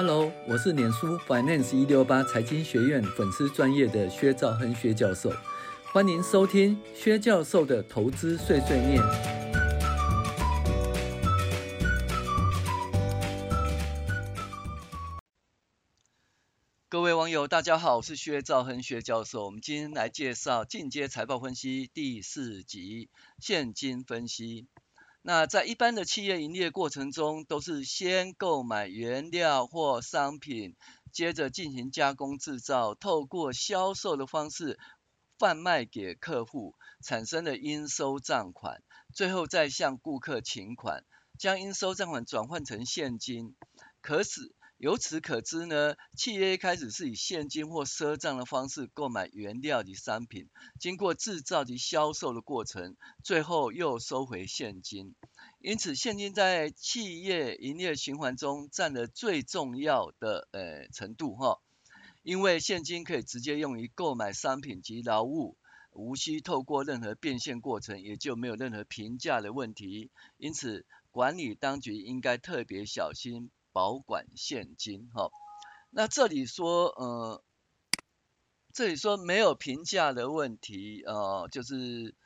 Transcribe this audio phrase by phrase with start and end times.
[0.00, 5.28] Hello，我是脸书 Finance 一六八财经学院粉丝专业的薛兆亨薛教授，
[5.92, 9.02] 欢迎收听薛教授的投资碎碎念。
[16.88, 19.46] 各位网友，大家好，我是薛兆亨薛教授。
[19.46, 23.08] 我们今天来介绍进阶财报分析第四集
[23.40, 24.68] 现金分析。
[25.20, 30.74] 那在一般的企业营业过程中，都是先购买原料或商品，
[31.12, 34.78] 接着进行加工制造，透过销售的方式
[35.38, 41.04] 贩卖给客户，产生的应收账款，最后再向顾客请款，
[41.38, 43.54] 将应收账款转换成现金。
[44.00, 55.16] 可使由此可知呢，企业一开始是以现金或赊账的方式购买原料及商品，经过制造及销售的过程，最后又收回现金。
[55.58, 61.60] 因此，现金在企业营业循环中占了最重要的呃程度哈。
[62.22, 65.56] 因为现金可以直接用于购买商品及劳务，
[65.90, 70.12] 无需透过任何变现过程，也就没有任何评价的问题。
[70.36, 73.50] 因此，管理当局应该特别小心。
[73.78, 75.30] 保管现金，哈，
[75.90, 77.44] 那这里说，呃，
[78.72, 82.16] 这里说没有评价的问题，呃，就是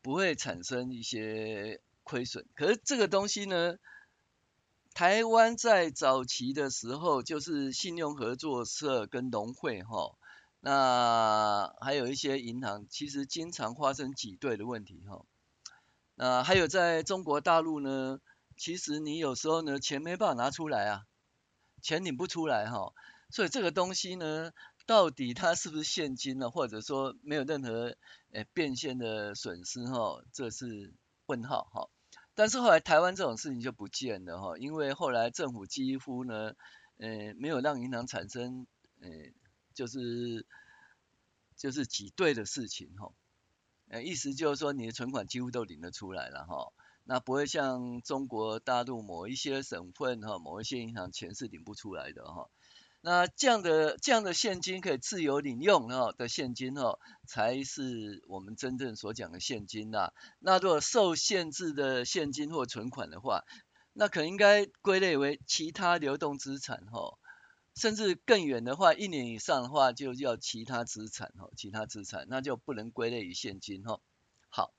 [0.00, 2.46] 不会产生一些亏损。
[2.54, 3.76] 可是这个东西呢，
[4.94, 10.16] 台湾在早期的时候，就是信用合作社跟农会，哈，
[10.60, 15.26] 那还有一些银行，其实经常发生挤兑的问题，哈，
[16.14, 18.18] 那还有在中国大陆呢。
[18.58, 21.06] 其实你有时候呢，钱没办法拿出来啊，
[21.80, 22.92] 钱领不出来哈，
[23.30, 24.52] 所以这个东西呢，
[24.84, 26.50] 到底它是不是现金呢？
[26.50, 27.96] 或者说没有任何
[28.32, 30.92] 诶变现的损失哈，这是
[31.26, 31.88] 问号哈。
[32.34, 36.54] 但是后来台湾这种事情就不见了哈，因为后来政府几乎呢，
[36.98, 38.66] 呃，没有让银行产生
[39.00, 39.08] 呃，
[39.74, 40.46] 就是
[41.56, 43.12] 就是挤兑的事情哈，
[43.88, 46.72] 呃，意思就是说你的存款几乎都领得出来了哈。
[47.10, 52.50] 那不会像中国大陆某一些省份哈，某一些银行钱是领不出来的哈。
[53.00, 60.12] 那这样的这样的现金可以自由领用哈的现金哈，才是我们真正所讲的现金呐。
[60.38, 63.44] 那如果受限制的现金或存款的话，
[63.94, 67.16] 那可能应该归类为其他流动资产哈，
[67.74, 73.98] 甚至更远的话，一年以上的话就叫其他资产哈，其他资产那就不能归类于现金哈。
[74.50, 74.74] 好。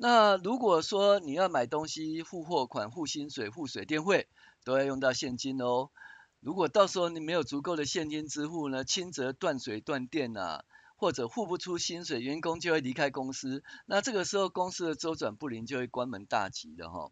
[0.00, 4.28] 那如果说你要买东西、付货款、付薪水、付水电费，
[4.64, 5.90] 都要用到现金哦。
[6.38, 10.64] 如果到时候你没有足够的现金支付呢，轻则断水断电啊，
[10.94, 13.64] 或者付不出薪水，员工就会离开公司。
[13.86, 17.10] 那这个时候公司的周转不灵就会关门大吉的哈。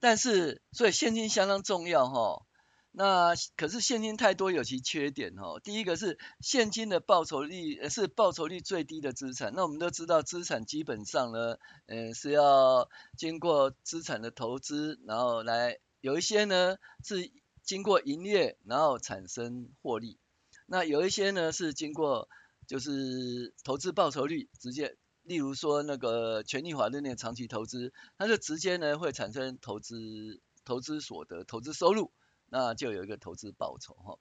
[0.00, 2.44] 但是，所以现金相当重要哈。
[2.92, 5.60] 那可是现金太多有其缺点哦。
[5.62, 9.52] 第一个是现金的报酬率是报酬率最低的资产。
[9.54, 11.56] 那我们都知道资产基本上呢，
[11.86, 17.30] 嗯是要经过资产的投资，然后来有一些呢是
[17.62, 20.18] 经过营业然后产生获利。
[20.66, 22.28] 那有一些呢是经过
[22.66, 32.10] 就是投资报酬率直接，例如说那个权益法人的长期投资，它就直接呢会产生投资投资所得投资收入。
[32.50, 34.18] 那就有一个投资报酬哈。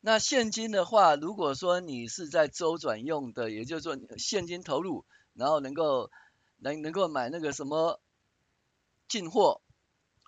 [0.00, 6.10] 那现金的话，如果说你是在周转用的，也就是说现金投入，然后能够
[6.56, 8.00] 能能够买那个什么
[9.08, 9.62] 进货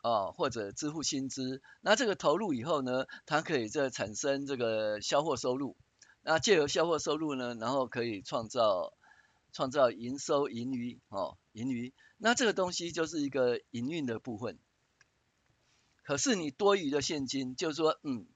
[0.03, 5.77] 啊，或者支付薪资，那这个投入以后呢，它可以这产生这个销货收入。
[6.23, 8.95] 那借由销货收入呢，然后可以创造
[9.53, 11.93] 创造营收盈余哦，盈余。
[12.17, 14.59] 那这个东西就是一个营运的部分。
[16.05, 18.27] 可是你多余的现金，就是说，嗯，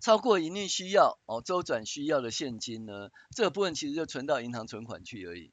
[0.00, 5.52] 超过营运需要哦，周转需要的现金呢，这个部分其实就存到银行存款去而已。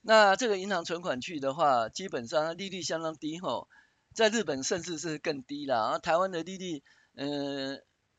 [0.00, 3.68] 那这个银行存款去的话，基本上利率相当低吼，
[4.14, 5.90] 在日本甚至是更低啦。
[5.92, 6.82] 而台湾的利率，
[7.14, 7.78] 呃，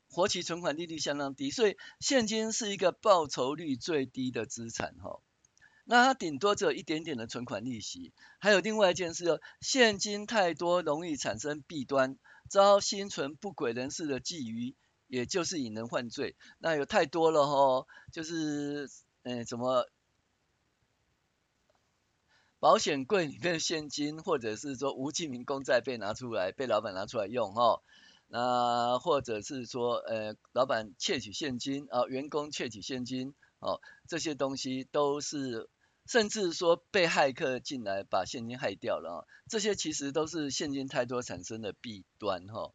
[0.10, 5.22] 活期存款利率相当低，所以现金是一个报酬率最低的资产吼。
[5.88, 12.18] 那它顶多只有一点点的存款利息，还有另外一件事哦，现金太多容易产生弊端，
[12.50, 14.76] 遭心存不轨人士的觊觎，
[15.08, 16.36] 也就是引人犯罪。
[16.60, 18.90] 那有太多了哈，就是
[19.24, 19.88] 嗯，怎么
[22.60, 27.82] 保险柜里面的现金，或者是说无记名公债被拿出来，被老板拿出来用哈，
[28.28, 35.70] 那或者是说呃，老板窃取现金啊，员工窃取现金哦，这些东西都是。
[36.06, 42.74] 甚至说被骇客进来把现金害掉了，这些其实都是现金太多产生的弊端哈。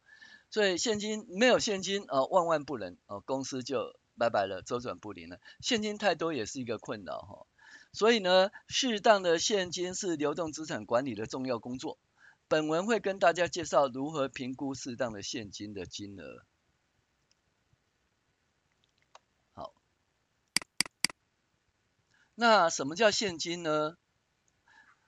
[0.49, 5.39] 所以现金没有现金哦，万万不能哦，公司就拜拜了，周转不灵了。
[5.61, 7.47] 现金太多也是一个困扰哈、
[7.93, 11.97] 所以呢，适当的现金是流动资产管理的重要工作。
[12.49, 16.43] 本文会跟大家介绍如何评估适当的现金的金额。
[22.35, 23.95] 那什么叫现金呢？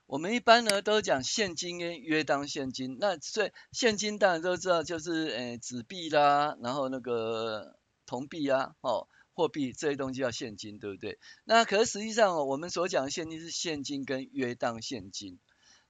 [0.06, 2.98] 我们一般呢都讲现金跟约当现金。
[3.00, 11.18] 那所以现金当然都知道就是诶纸币啦，然后那个铜币啊，哦货币这些东西叫现金，对不对？
[11.44, 15.40] 那可是实际上我们所讲的现金是现金跟约当现金，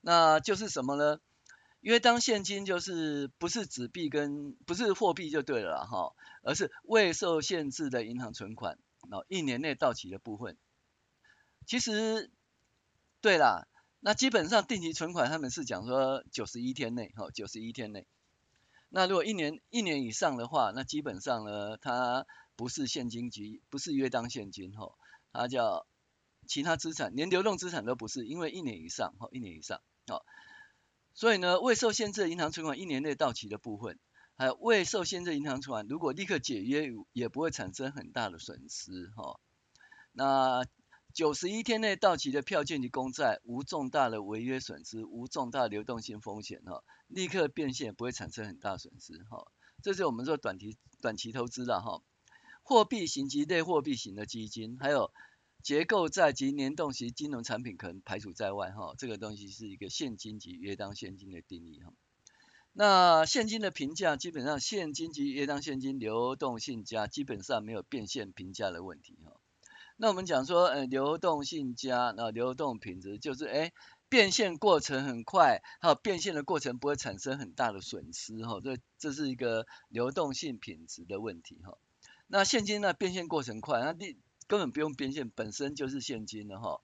[0.01, 1.19] 那就是什么呢？
[1.81, 8.79] 约当现金就是不是纸币跟不是货币就对了哈，而是未受限制的银行存款，
[9.11, 10.57] 哦，一年内到期的部分。
[11.67, 12.31] 其实，
[13.21, 13.67] 对啦，
[14.01, 18.07] 那基本上定期存款他们是讲说九十一天内，哈，九十一天内。
[18.89, 24.93] 那如果一年一年以上的话，那基本上呢，它不是现金级，不是约当现金，哈，
[25.33, 25.87] 它叫
[26.47, 30.25] 其他资产，连流动资产都不是，因为一年以上，哈，一年以上，好。
[31.15, 33.99] 所以呢，未受限制的银行存款一年内到期的部分，
[34.37, 39.41] 还有未受限制银行存款，如果立刻解约，也不会产生很大的损失哈。
[40.13, 40.67] 那
[41.15, 49.47] 九十一天内到期的票券及公债，无重大的违约损失，无重大流动性风险哈，立刻变现不会产生很大损失哈。
[49.83, 52.03] 这是我们说短期短期投资的哈。
[52.63, 55.11] 货币型及类货币型的基金，还有。
[55.63, 61.95] 结构债及联动型金融产品可能排除在外哈，这个东西是一个现金及约当现金的定义哈。
[62.75, 69.41] 那现金的评价基本上现金及约当现金流动性佳，基本上没有变现评价的问题哈。
[69.97, 73.73] 那我们讲说呃流动性佳，那流动品质就是哎
[74.09, 81.79] 变现过程很快，还有变现的过程不会产生很大的损失哈，这这是一个流动性品质的问题哈。
[82.27, 86.81] 那现金呢变现过程快，那第根本不用变现，本身就是现金的哈。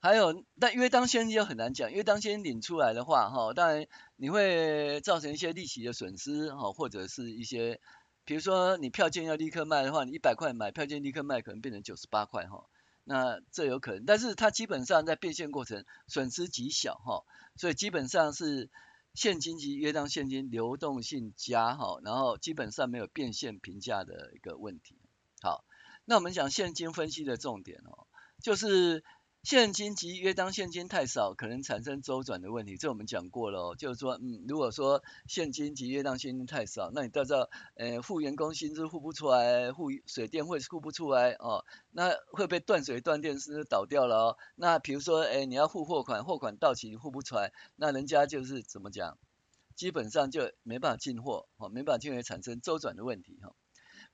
[0.00, 3.86] 还有，但约当现金很难讲，因为当现金领出来的话哈，当然
[4.16, 7.80] 你会造成一些利息的损失哈，或者是一些，
[8.24, 12.66] 比如说你票券要立刻卖的话，你一百块买票券立刻卖，可能变成九十八块哈，
[13.04, 17.24] 那这有可能，但是它基本上在变现过程损失极小哈，
[17.56, 18.70] 所以基本上是
[19.14, 24.96] 现金及约当现金流动性加哈，然后基本上没有变现评价的一个问题，
[25.40, 25.64] 好。
[26.06, 28.06] 那我们讲现金分析的重点哦，
[28.42, 29.02] 就是
[29.44, 32.78] 现金及约当现金太少，可能产生周转的问题。
[32.78, 44.38] 这我们讲过了哦，就是说，嗯，如果说现金及约当现金太少，那你到时候，呃，付员工薪资付不出来，付水电费付不出来哦，那会被断水断电，是倒掉了哦。
[44.54, 49.18] 那比如说，哎，你要付货款，货款到期你付不出来，那人家就是怎么讲，
[49.76, 53.54] 基本上就没办法进货，哦，没办法进货，产生周转的问题哈。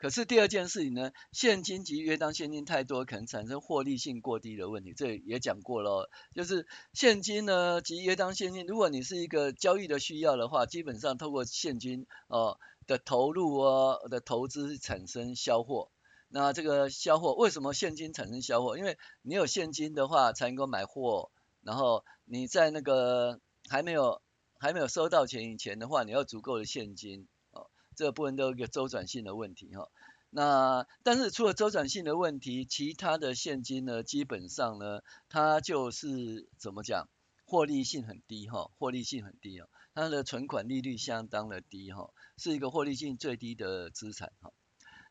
[0.01, 15.91] 可是第二件事情呢，现金及约当现金太多，可能产生获利性过低的问题，这也讲过了，就是现金呢及约当现金，如果你是一个交易的需要的话，基本上透过现金哦的投入哦的投资产生销货，
[16.29, 18.79] 那这个销货为什么现金产生销货？
[18.79, 21.31] 因为你有现金的话才能够买货，
[21.63, 23.39] 然后你在那个
[23.69, 24.23] 还没有
[24.59, 27.29] 还没有收到钱以前的话，你要足够的现金。
[28.01, 29.91] 这部分都有一个周转性的问题哈，
[30.31, 37.11] 那但是除了周转性的问题，其他的现金呢，基本上呢，它就是怎么讲，
[37.45, 42.09] 获利性很低哈，获利性很低哦，它的存款利率相当的低哈，
[42.39, 44.51] 是一个获利性最低的资产哈。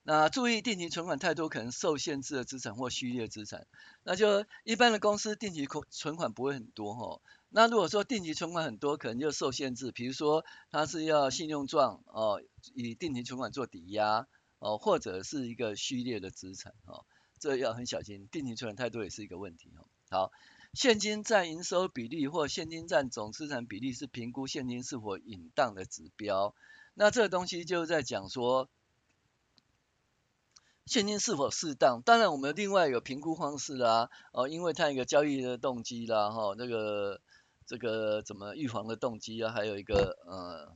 [0.01, 3.67] 那注意定期存款太多，可能受限制的资产或虚列资产，
[4.01, 7.21] 那就一般的公司定期存款不会很多哈。
[7.51, 12.43] 那如果说定期存款很多，可能就受限制，比如说它是要信用状哦，
[12.75, 14.27] 以定期存款做抵押
[14.59, 17.05] 哦，或者是一个虚列的资产哦，
[17.39, 19.87] 这要很小心，定期存款太多也是一个问题哦。
[20.11, 20.31] 好，
[20.75, 26.53] 现金占营收比例或现金占总资产比例是评估现金是否隐当的指标。
[26.93, 28.69] 那这个东西就在讲说，
[30.85, 32.03] 现金是否适当？
[32.03, 37.19] 当然我们另外有评估方式啦，哦，因为它一个交易的动机啦，哈，那个。
[37.69, 39.51] 这个怎么预防的动机啊？
[39.51, 40.75] 还有一个呃，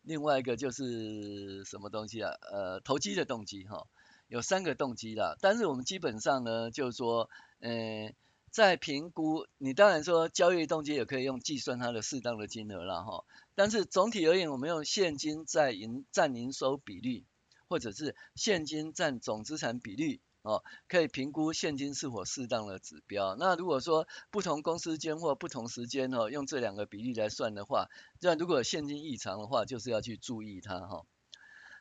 [0.00, 2.32] 另外一个就是什么东西啊？
[2.50, 3.86] 呃，投机的动机哈，
[4.28, 5.36] 有三个动机啦。
[5.42, 7.28] 但是我们基本上呢，就是说，
[7.60, 8.14] 呃，
[8.50, 13.26] 在评估，你当然说交易动机也可以用计算它的适当的金额了哈。
[13.54, 17.26] 但是总体而言，我们用现金在营占营收比率，
[17.68, 23.36] 或者是现金占总资产比率哦，可以评估现金是否适当的指标。
[23.36, 27.88] 那如果说不同公司间或不同时间哦，用这两个比例来算的话，
[28.20, 31.04] 这样如果现金异常的话，就是要去注意它哈。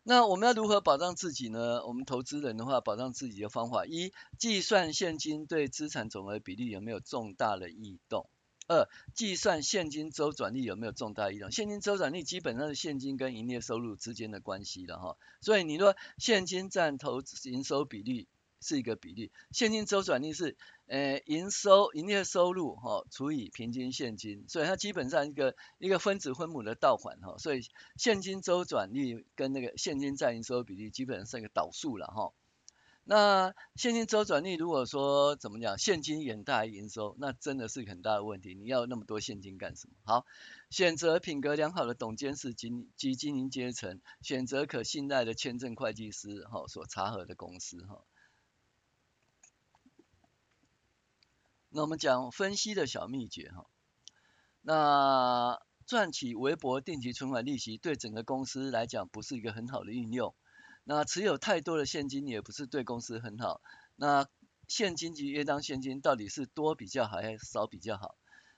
[0.04, 1.86] 那我们要如何保障自己呢？
[1.86, 8.28] 我们投资人的话，保障自己的方法：一、计算现金对资产总额比例有没有重大的异动；
[8.68, 11.52] 二、计算现金周转率有没有重大异动。
[11.52, 15.18] 现金周转率基本上是现金跟营业收入之间的关系了哈。
[15.42, 18.28] 所以你说现金占投营收比率。
[18.60, 27.62] 是一个比例，现金周转率是，呃，营收营业收入哈、除以平均现金，所以它基本上一个一个分子分母的倒换哈，所以
[27.98, 32.34] 现金周转率跟那个现金占营收比例基本上是一个倒数了哈、
[33.10, 38.54] 那现金周转率如果说怎么讲，现金远大于营收，那真的是很大的问题。
[38.54, 39.94] 你要那么多现金干什么？
[40.04, 40.26] 好，
[40.70, 48.04] 选择品格良好的董监事及及经营阶层，选择可信赖的签证会计师哈、所查核的公司哈。
[51.70, 53.68] 那我们讲分析的小秘诀哈，
[54.62, 60.34] 那赚取微薄定期存款利息对整个公司来讲不是一个很好的运用，
[60.86, 63.62] 那持有太多的现金也不是对公司很好，
[63.96, 64.28] 那
[64.68, 68.16] 现金及约当现金到底是多比较好还是少比较好？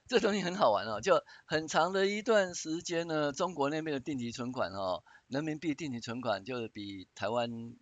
[0.08, 7.76] 这东西很好玩哦，就很长的一段时间呢，中国那边的定期存款哦，人民币定期存款就是比台湾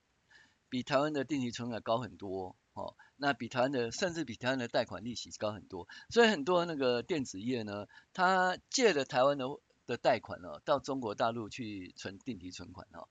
[0.69, 2.55] 比台湾的定期存款高很多。
[2.73, 9.45] 哦，那比台湾的甚至比台湾的贷款利息高很多，所以很多那个电子业呢，他借了台湾的
[9.85, 13.07] 的贷款哦，到中国大陆去存定期存款哦。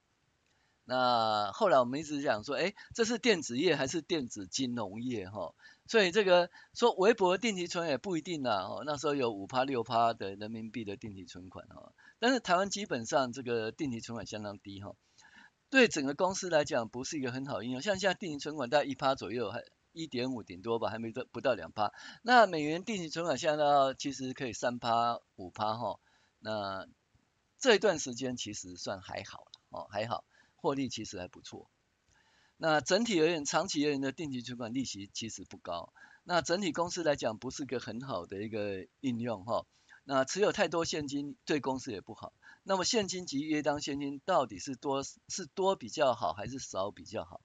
[0.89, 5.53] 那后来我们一直讲说，哎，这是电子业还是电子金融业哈？
[5.89, 8.65] 所以这个说微薄定期存也不一定呐。
[8.69, 14.95] 哦，那时候有五趴六趴的人民币的定期存款哦，但是台湾基本上这个定期存款相当低哈。
[15.69, 17.83] 对整个公司来讲，不是一个很好应用。
[17.83, 19.65] 像现在定期存款大概一趴左右，还
[19.97, 21.91] 一点五顶多吧，还没到不到两趴。
[22.23, 25.99] 那美元定期存款现在呢，其实可以三趴五趴哈。
[26.39, 26.87] 那
[27.59, 30.25] 这一段时间其实算还好哦，还好，
[30.57, 31.71] 获利其实还不错。
[32.59, 35.95] 那整体而言，长期而言的定期存款利息其实不高。
[36.25, 39.65] 那整体公司来讲，不是个很好的一个应用哈。
[40.05, 42.35] 那持有太多现金对公司也不好。
[42.65, 47.41] 那么现金及约当现金到底是多是多比较好还是少比较好？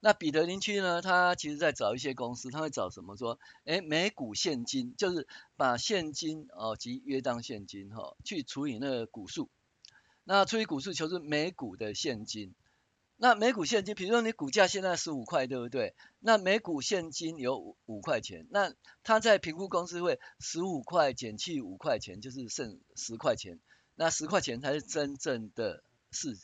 [0.00, 1.02] 那彼得林区呢？
[1.02, 3.38] 他其实在找一些公司，他会找什么说？
[3.64, 5.26] 哎，每股现金就是
[5.56, 9.48] 把现金哦及约当现金哈、去除以那个股数，
[10.22, 12.54] 那除以股数求出每股的现金。
[13.20, 15.96] 那每股现金，比如说你股价现在十五块，对不对？
[16.20, 23.58] 那每股现金有五五块钱，那他在评估公司会十五块减去五块钱，就是剩十块钱。
[23.96, 26.38] 那十块钱才是真正的市，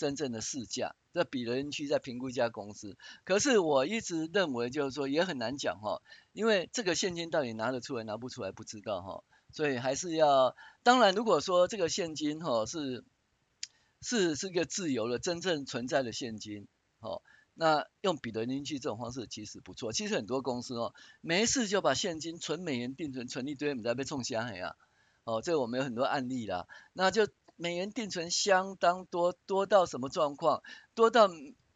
[0.00, 0.96] 真正的市价。
[1.12, 6.00] 这彼得林区在评估一家公司，可是我一直认为就是说也很难讲哈，
[6.32, 13.04] 因为这个现金到底拿得出来拿不出来不知道哈，所以还是要，当然如果说这个现金哈是
[14.00, 16.66] 是是一个自由的真正存在的现金，
[17.00, 19.92] 好，那用彼得林区这种方式其实不错。
[19.92, 24.76] 其实很多公司哦，没事就把现金存美元定存，存一堆，你在被冲下来呀。
[25.24, 27.28] 哦，这个我们有很多案例啦，那就
[27.60, 30.62] 美元定存相当多，多到什么状况？
[30.94, 31.28] 多到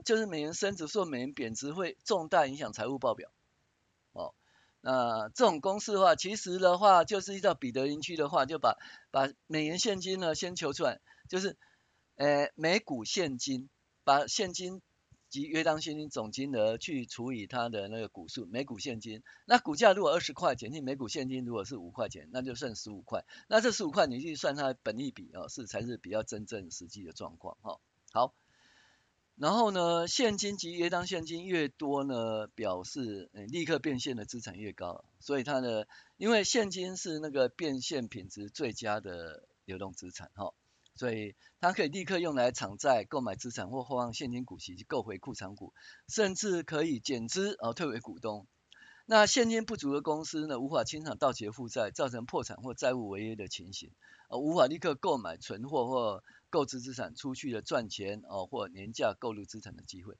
[0.02, 3.30] 就是美元升值，或美元贬值会重大影响财务报表。
[4.12, 4.34] 哦，
[4.80, 8.78] 那这种公式的话，其实的话就是依照彼得林区的话，就把
[9.10, 11.58] 把美元现金呢先求出来，就是
[12.16, 13.68] 呃每股现金，
[14.04, 14.80] 把现金。
[15.34, 27.80] 及约当现金总金额去除以它的那个股数，每股现金，那股价如果二十块钱，你每股现金如果是五块钱，那就剩十五块，那这十五块你去算它的本利比哦，是才是比较真正实际的状况哈。
[28.12, 28.32] 好，
[29.34, 40.54] 然后呢，现金及约当现金越多呢，表示立刻变现的资产越高，所以它的因为现金是那个变现品质最佳的流动资产哈。
[40.94, 45.72] 所以它可以立刻用来偿债、购买资产或发放现金股息、购回库藏股，
[46.08, 48.46] 甚至可以减资而退为股东。
[49.06, 53.90] 那现金不足的公司呢，无法清偿到期的负债，造成破产或债务违约的情形，
[54.28, 60.16] 而无法立刻购买存货或购置资产出去的赚钱哦，或廉价购入资产的机会。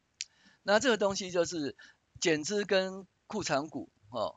[0.63, 1.77] 那这个东西就是
[2.21, 4.37] 减资跟库藏股哦。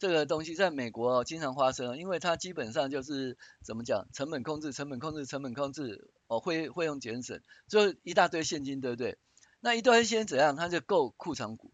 [0.00, 7.38] 这个东西在美国哦经常发生，因为它基本上就是怎么讲，成本控制、成本控制、成本控制哦，会费用减省，
[7.68, 9.18] 就一大堆现金，对不对？
[9.60, 10.56] 那一堆现金怎样？
[10.56, 11.70] 它就购库藏股。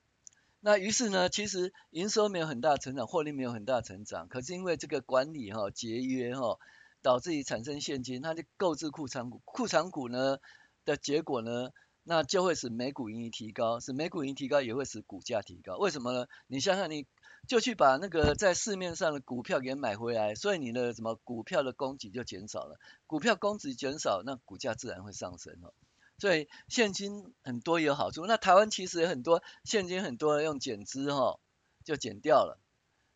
[0.59, 6.59] 那于是呢，其实营收没有很大成长，获利没有很大成长，可是因为这个管理哈、哦、节约哈、哦，
[7.03, 9.41] 导致于产生现金，它就购置库藏股。
[9.45, 10.39] 库藏股呢
[10.85, 11.71] 的结果呢，
[12.09, 15.77] 那就会使每股盈余提高，使每股盈余提高也会使股价提高。
[15.77, 16.29] 为什么呢？
[16.47, 17.05] 你想想，你
[17.49, 25.75] 就去把那个在市面上的股票给买回来，所以你的什么股票的供给就减少了，股票供给减少，那股价自然会上升哦。
[26.19, 31.41] 所以现金很多有好处，那台湾其实很多现金很多用减资哈，
[31.83, 32.61] 就减掉了。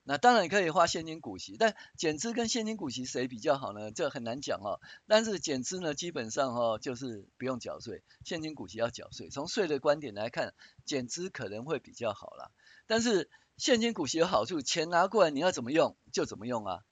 [0.03, 3.93] 那当然你可以花现金股息，但减资跟现金股息谁比较好呢？
[3.93, 4.81] 这很难讲哦。
[5.07, 9.29] 但是减资呢，基本上哈就是不用缴税，现金股息要缴税。
[9.29, 10.55] 从税的观点来看，
[10.85, 12.51] 减资可能会比较好啦。
[12.87, 16.83] 但是现金股息有好处，钱拿过来你要怎么用就怎么用啊，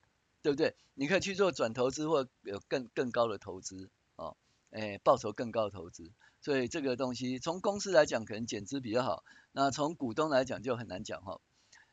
[0.43, 0.77] 对不对？
[0.95, 4.37] 你可以去做转投资或有更更高的投资哦，
[4.71, 6.12] 哎，报酬更高的投资。
[6.41, 11.41] 所以这个东西从公司来讲可能减资比较好，那从股东来讲就很难讲哈。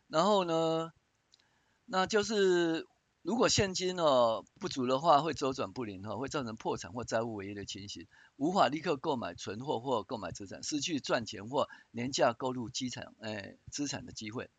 [0.08, 0.92] 然后呢？
[1.88, 2.88] 那就是
[3.22, 14.50] 如果现金哦不足的话，会周转不灵哈，会造成破产或债务违约的情形，无法立刻购买存货或购买资产，失去赚钱或廉价购入资产哎资产的机会，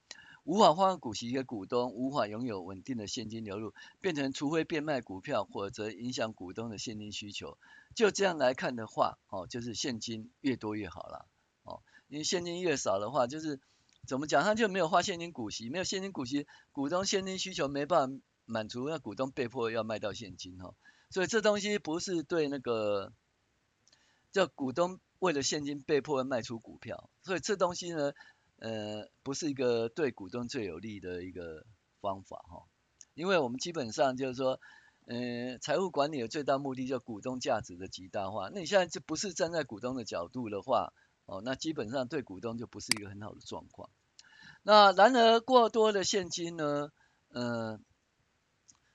[0.45, 7.59] 无法发放股息给股东，无法拥有稳定的现金流入，变成除非变卖股票，或者影响股东的现金需求。
[7.95, 11.27] 就这样来看的话，哦，就是现金越多越好了，
[11.63, 13.61] 哦，因为现金越少的话，就是。
[14.07, 14.45] 怎么讲？
[14.45, 20.75] 他就没有发现金股息，没有现金股息，股东现金需求没办法满足，那股东被迫要卖掉现金哈。
[21.11, 23.13] 所以这东西不是对那个，
[24.33, 28.13] 叫股东为了现金被迫卖出股票，所以这东西呢，
[28.59, 31.67] 呃，不是一个对股东最有利的一个
[32.01, 32.65] 方法哈。
[33.15, 34.61] 因为我们基本上就是说，
[35.07, 38.51] 呃，财务管理的最大目的叫股东价值的极大化。
[38.53, 40.93] 那你现在就不是站在股东的角度的话。
[41.27, 43.91] 哦，那基本上对股东就不是一个很好的状况。
[44.63, 46.91] 那然而过多的现金呢，
[47.29, 47.81] 呃，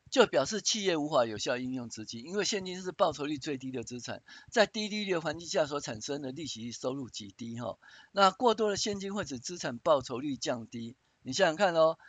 [0.09, 7.77] 就表示企业无法有效应用资金，因为现金是报酬率最低的资产，在低利率的环境下所产生的利息收入极低哈。
[8.11, 10.95] 那过多的现金会使资产报酬率降低。
[11.21, 11.99] 你想想看哦，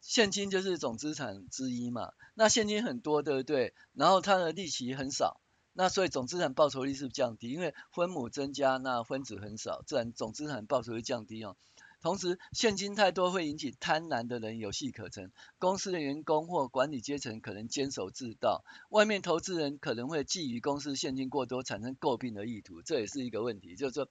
[0.00, 3.74] 现金就是总资产之一嘛，那现金很多对不对？
[3.92, 5.41] 然后它的利息很少。
[5.72, 7.48] 那所以总资产报酬率是不是降低？
[7.50, 11.56] 因为分母增加，那分子很少，自然总资产报酬率降低哦。
[12.02, 23.76] 同时，现金太多会引起贪婪的人有戏可乘，公司的员工或管理阶层可能监守自盗，外面投资人可能会觊觎公司现金过多，产生诟病的意图，这也是一个问题。
[23.76, 24.08] 就是说，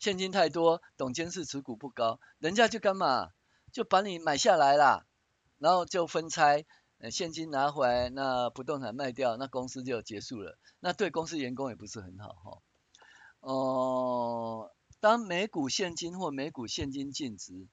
[0.00, 3.30] 现金太多，董监事持股不高，人家就干嘛？
[3.70, 5.06] 就把你买下来啦，
[5.58, 6.66] 然后就分拆。
[7.00, 10.58] 呃，现金拿回来，那不动产卖掉，那公司就结束了。
[10.80, 12.62] 那对公司员工也不是很好哈。
[13.38, 17.68] 哦、呃，当每股现金或每股现金净值，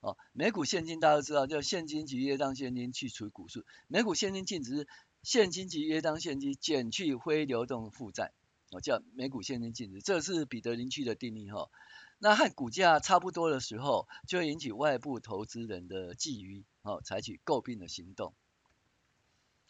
[0.00, 3.62] 哦，每股现金大家都知道，叫现金及约当现金去除股数。
[3.88, 4.88] 每股现金净值，
[5.22, 8.32] 现金及约当现金减去非流动负债，
[8.70, 10.00] 哦，叫每股现金净值。
[10.00, 11.68] 这是彼得林区的定义哈。
[12.18, 18.32] 那和股价差不多的时候，就会引起外部投资人的觊觎，哦，采取诟病的行动。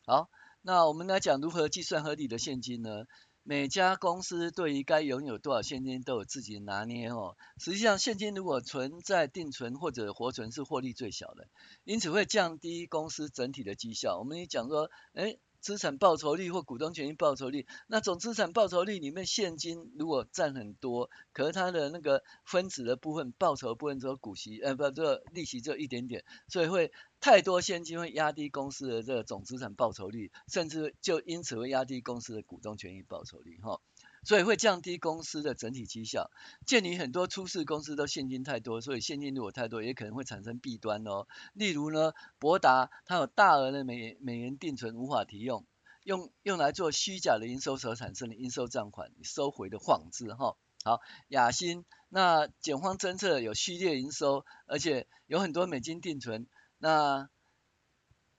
[0.04, 0.30] 好，
[0.62, 3.04] 那我们来讲如何计算合理的现金呢？
[3.44, 7.36] 每家公司对于该拥有多少现金都有自己的拿捏哦。
[7.58, 11.46] 实际上，现金如果存在定存或者活存是获利最小的，
[11.84, 14.18] 因此会降低公司整体的绩效。
[14.18, 33.80] 我们也讲说，诶资产报酬率或股东权益报酬率，那总资产报酬率里面现金如果占很多，可是它的那个分子的部分报酬部分只有股息，呃不，这个利息只有一点点，所以会太多现金会压低公司的这个总资产报酬率，甚至就因此会压低公司的股东权益报酬率哈。
[34.24, 36.30] 所以会降低公司的整体绩效。
[36.66, 41.26] 鉴于很多初次公司都现金太多，所以现金如果太多，也可能会产生弊端哦。
[41.54, 45.66] 例如呢，博达它有大额的美美元定存无法提用，
[46.04, 50.56] 用用来做虚假的营收所产生的应收账款收回的幌子哈。
[50.84, 56.46] 好，亚新那检方侦测有序列营收，而且有很多美金定存，
[56.78, 57.28] 那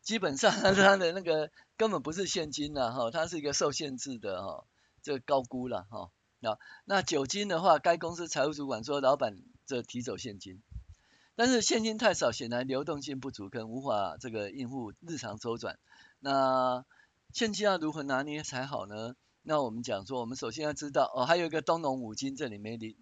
[0.01, 4.65] 基本上 它的那个根本不是现金呐哈，它是一个受限制的哈。
[5.03, 9.35] 这高估了哈，那那酒精的话，该公司财务主管说，老板
[9.65, 10.63] 这提走现金，
[11.35, 15.77] 但是现金太少，显然流动性不足，可能无法这个应付日常周转。
[16.19, 16.85] 那
[17.33, 19.15] 现金要如何拿捏才好呢？
[19.41, 22.95] 那我们讲说，我们首先要知道哦，还有一个东农五金，这里没列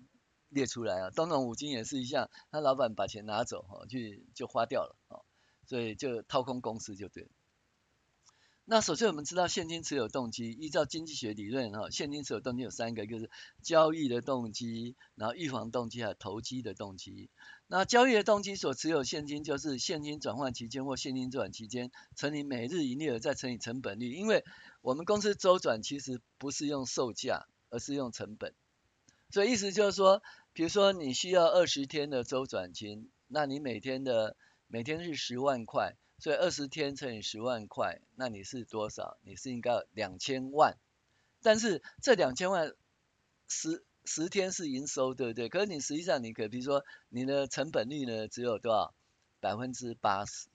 [0.50, 1.12] 列出来啊。
[1.12, 5.24] 东农五金也是一样，他老板把钱拿走哈，去就花掉了哦，
[5.68, 7.30] 所以就掏空公司就对了。
[8.64, 13.30] 那首先我们知道现金持有动机，依照经济学理论哈，现金持有动机有三个，就是
[13.62, 17.30] 交易的动机，然后预防动机还有投机的动机。
[17.68, 24.46] 那交易的动机所持有现金就是现金转换期间或现金周转期间乘以每日营业额再乘以成本率，因为
[24.82, 28.54] 我们公司周转其实不是用售价，而是用成本。
[29.32, 30.22] 所以意思就是说，
[30.54, 34.36] 比如说你需要二十天的周转金，那你每天的
[34.68, 39.18] 每天是十万块，所以二十天乘以十万块，那你是多少？
[39.24, 40.78] 你是应该两千万。
[41.42, 42.76] 但是这两千万
[43.48, 45.50] 十十天是营收，对不对？
[45.50, 48.94] 可是你实际上你可比如说你的成本率呢只有多少？
[49.40, 50.48] 百分之八十。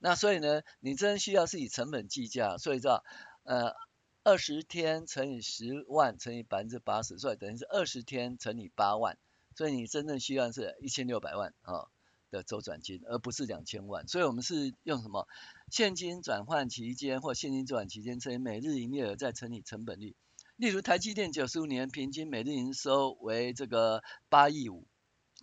[0.00, 3.04] 那所以呢，你真需要是以成本计价，所以叫
[3.44, 3.76] 呃
[4.24, 9.16] 二十天乘以十万乘以百分之八十，所以等于是二十天乘以八万，
[9.54, 11.88] 所以你真正需要是一千六百万啊、哦、
[12.30, 14.06] 的周转金，而不是两千万。
[14.08, 15.26] 所以我们是用什么
[15.70, 20.16] 现金转换期间或现金周转期间乘以每日营业额再乘以成本率。
[20.56, 24.86] 例如台积电九十五年平均每日营收为这个八亿五，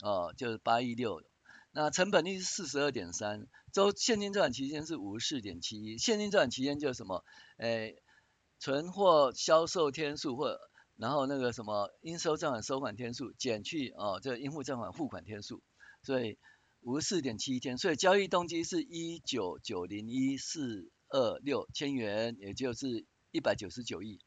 [0.04, 1.24] 哦就是八亿六。
[1.72, 7.24] 那成本率是四十二点三，周现金周转期间是五十四点七一，现金周转期间就是什么？
[7.58, 8.02] 诶，
[8.60, 10.58] 存货销售天数或
[10.96, 15.62] 然后那个什么应收账款收款天数减去哦，这应付账款付款天数，
[16.02, 16.38] 所以
[16.86, 24.22] 五十四点七一天，所以交易动机是一九九零一四二六千元，也就是一百九十九亿，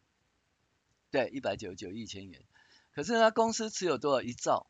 [1.13, 2.45] 对，一百九十九亿千元。
[2.91, 4.23] 可是他公司持有多少？
[4.23, 4.69] 一兆，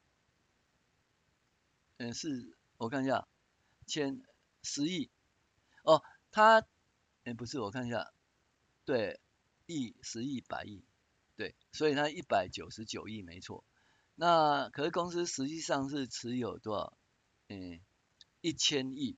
[1.96, 2.54] 嗯是。
[2.76, 3.26] 我看一下，
[3.88, 4.22] 千
[4.62, 5.10] 十亿，
[5.82, 6.64] 哦，他，
[7.24, 8.12] 哎，不是，我看一下，
[8.84, 9.18] 对，
[9.66, 10.84] 亿、十亿、百亿，
[11.34, 13.64] 对，所以他一百九十九亿没错。
[14.14, 16.96] 那可是公司实际上是持有多少？
[17.48, 17.80] 嗯，
[18.40, 19.16] 一千亿，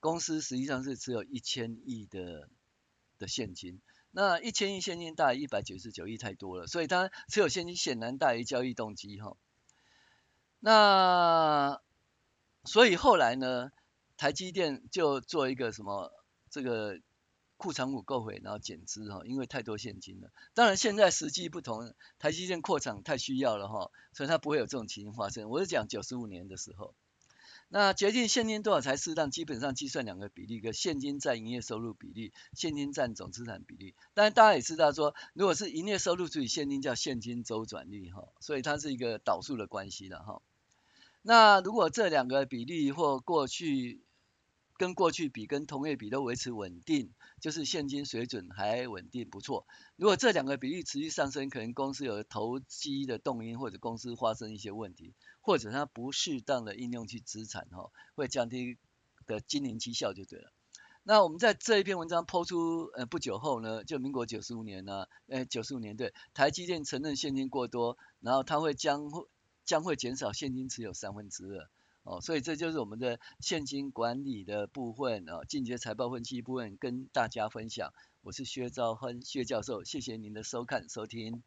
[0.00, 2.48] 公司实际上是持有一千亿的
[3.18, 3.80] 的现金。
[4.10, 9.36] 那一千亿现金大于一百九十九亿太多了，所以他持有现金显然大于交易动机哈。
[10.58, 11.82] 那
[12.64, 13.70] 所以后来呢，
[14.16, 16.10] 台积电就做一个什么
[16.48, 16.98] 这个
[17.58, 20.32] 库存股购回，然后减资哈，因为太多现金了。
[20.54, 25.50] 当然现在时机不同，台积电扩厂太需要了哈，所以它不会有这种情形发生。
[25.50, 26.94] 我是讲九十五年的时候，
[27.68, 33.94] 那决定现金多少才适当，基本上计算两个比例，一个现金占营业收入比例，现金占总资产比例。
[34.14, 40.40] 但是大家也知道说，如果是营业收入除以现金叫现金周转率哈，所以它是一个导数的关系的哈。
[41.22, 44.00] 那如果这两个比例或过去
[44.78, 49.66] 跟过去比跟同业比都维持稳定，就是现金水准还稳定不错。
[49.96, 58.76] 如果这两个比例持续上升，可能公司有投机的动因，或者公司发生一些问题，或者它不适当的应用去资产哈，会降低
[59.26, 60.52] 的经营绩效就对了。
[61.02, 69.26] 那我们在这一篇文章抛出呃不久后呢，就民国九十五年呢，呃九十五年对，台积电承认现金过多，然后它会将会。
[69.66, 71.68] 将会减少现金持有三分之二，
[72.06, 77.92] 哦，所以这就是我们的现金管理的部分，哦，进阶财报分析部分跟大家分享。
[78.22, 81.42] 我是薛兆亨薛教授，谢谢您的收看收听。